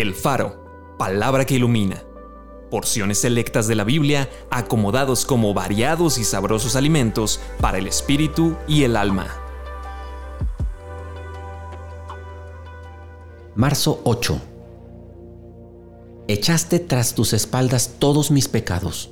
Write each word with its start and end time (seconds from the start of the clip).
El 0.00 0.14
Faro, 0.14 0.94
palabra 0.96 1.44
que 1.44 1.56
ilumina. 1.56 2.04
Porciones 2.70 3.18
selectas 3.18 3.66
de 3.66 3.74
la 3.74 3.82
Biblia 3.82 4.30
acomodados 4.48 5.24
como 5.24 5.54
variados 5.54 6.18
y 6.18 6.24
sabrosos 6.24 6.76
alimentos 6.76 7.40
para 7.60 7.78
el 7.78 7.88
espíritu 7.88 8.54
y 8.68 8.84
el 8.84 8.96
alma. 8.96 9.26
Marzo 13.56 14.00
8. 14.04 14.40
Echaste 16.28 16.78
tras 16.78 17.16
tus 17.16 17.32
espaldas 17.32 17.96
todos 17.98 18.30
mis 18.30 18.46
pecados. 18.46 19.10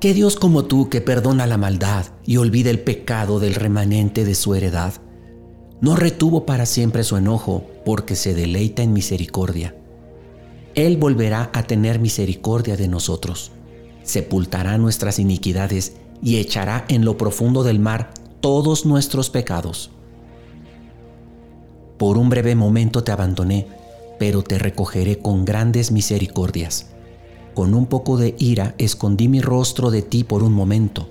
¿Qué 0.00 0.14
Dios 0.14 0.36
como 0.36 0.64
tú 0.64 0.88
que 0.88 1.02
perdona 1.02 1.46
la 1.46 1.58
maldad 1.58 2.06
y 2.24 2.38
olvida 2.38 2.70
el 2.70 2.80
pecado 2.80 3.38
del 3.38 3.54
remanente 3.54 4.24
de 4.24 4.34
su 4.34 4.54
heredad? 4.54 4.94
No 5.82 5.94
retuvo 5.94 6.46
para 6.46 6.64
siempre 6.64 7.04
su 7.04 7.18
enojo 7.18 7.66
porque 7.84 8.16
se 8.16 8.32
deleita 8.32 8.82
en 8.82 8.94
misericordia. 8.94 9.74
Él 10.74 10.96
volverá 10.96 11.50
a 11.52 11.64
tener 11.64 11.98
misericordia 11.98 12.76
de 12.76 12.86
nosotros, 12.86 13.50
sepultará 14.04 14.78
nuestras 14.78 15.18
iniquidades 15.18 15.96
y 16.22 16.36
echará 16.36 16.84
en 16.88 17.04
lo 17.04 17.16
profundo 17.16 17.64
del 17.64 17.80
mar 17.80 18.12
todos 18.40 18.86
nuestros 18.86 19.30
pecados. 19.30 19.90
Por 21.98 22.18
un 22.18 22.30
breve 22.30 22.54
momento 22.54 23.02
te 23.02 23.10
abandoné, 23.10 23.66
pero 24.18 24.42
te 24.42 24.58
recogeré 24.58 25.18
con 25.18 25.44
grandes 25.44 25.90
misericordias. 25.90 26.86
Con 27.52 27.74
un 27.74 27.86
poco 27.86 28.16
de 28.16 28.36
ira 28.38 28.74
escondí 28.78 29.26
mi 29.26 29.40
rostro 29.40 29.90
de 29.90 30.02
ti 30.02 30.22
por 30.22 30.44
un 30.44 30.52
momento, 30.52 31.08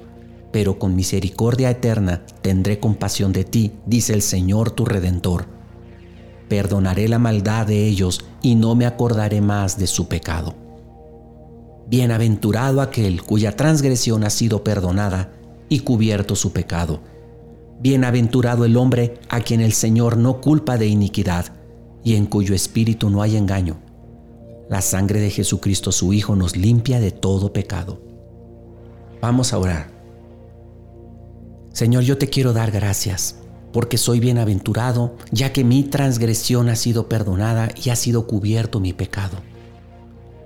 pero 0.52 0.80
con 0.80 0.96
misericordia 0.96 1.70
eterna 1.70 2.26
tendré 2.42 2.80
compasión 2.80 3.34
de 3.34 3.44
ti, 3.44 3.74
dice 3.86 4.14
el 4.14 4.22
Señor 4.22 4.72
tu 4.72 4.86
Redentor 4.86 5.59
perdonaré 6.50 7.08
la 7.08 7.20
maldad 7.20 7.68
de 7.68 7.86
ellos 7.86 8.26
y 8.42 8.56
no 8.56 8.76
me 8.76 8.86
acordaré 8.86 9.40
más 9.40 9.78
de 9.78 9.88
su 9.88 10.08
pecado. 10.08 10.56
Bienaventurado 11.88 12.82
aquel 12.82 13.24
cuya 13.24 13.56
transgresión 13.56 14.24
ha 14.24 14.30
sido 14.30 14.64
perdonada 14.64 15.32
y 15.70 15.80
cubierto 15.80 16.36
su 16.36 16.52
pecado. 16.52 17.00
Bienaventurado 17.80 18.66
el 18.66 18.76
hombre 18.76 19.20
a 19.30 19.40
quien 19.40 19.62
el 19.62 19.74
Señor 19.74 20.18
no 20.18 20.42
culpa 20.42 20.78
de 20.78 20.88
iniquidad 20.88 21.46
y 22.04 22.16
en 22.16 22.26
cuyo 22.26 22.54
espíritu 22.54 23.10
no 23.10 23.22
hay 23.22 23.38
engaño. 23.38 23.78
La 24.70 24.82
sangre 24.82 25.20
de 25.20 25.30
Jesucristo 25.30 25.92
su 25.92 26.14
Hijo 26.14 26.36
nos 26.36 26.56
limpia 26.56 27.00
de 27.00 27.12
todo 27.12 27.54
pecado. 27.54 28.02
Vamos 29.22 29.54
a 29.54 29.58
orar. 29.58 29.92
Señor, 31.72 32.04
yo 32.04 32.18
te 32.18 32.28
quiero 32.28 32.54
dar 32.54 32.72
gracias 32.72 33.36
porque 33.72 33.98
soy 33.98 34.20
bienaventurado, 34.20 35.16
ya 35.32 35.54
que 35.54 35.64
mi 35.64 35.84
transgresión 35.84 36.70
ha 36.70 36.76
sido 36.76 37.08
perdonada 37.08 37.70
y 37.82 37.90
ha 37.90 37.96
sido 37.96 38.28
cubierto 38.28 38.80
mi 38.80 38.94
pecado. 38.94 39.38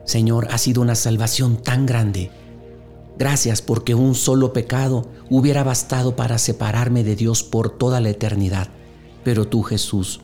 Señor, 0.06 0.48
ha 0.52 0.58
sido 0.58 0.82
una 0.82 0.96
salvación 0.96 1.58
tan 1.58 1.86
grande. 1.86 2.32
Gracias 3.18 3.62
porque 3.62 3.96
un 3.96 4.16
solo 4.16 4.52
pecado 4.52 5.10
hubiera 5.30 5.64
bastado 5.64 6.16
para 6.16 6.38
separarme 6.38 7.04
de 7.04 7.16
Dios 7.16 7.44
por 7.44 7.70
toda 7.70 8.02
la 8.02 8.10
eternidad. 8.10 8.70
Pero 9.24 9.48
tú, 9.48 9.64
Jesús, 9.64 10.22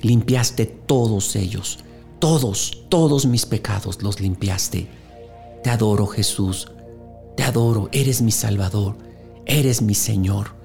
limpiaste 0.00 0.66
todos 0.66 1.34
ellos, 1.34 1.78
todos, 2.18 2.84
todos 2.88 3.26
mis 3.26 3.46
pecados 3.46 4.02
los 4.02 4.20
limpiaste. 4.20 4.88
Te 5.64 5.70
adoro, 5.70 6.06
Jesús, 6.06 6.70
te 7.36 7.42
adoro, 7.42 7.88
eres 7.92 8.22
mi 8.22 8.30
Salvador, 8.30 8.96
eres 9.46 9.82
mi 9.82 9.94
Señor. 9.94 10.57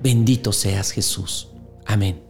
Bendito 0.00 0.52
seas 0.52 0.90
Jesús. 0.90 1.48
Amén. 1.84 2.27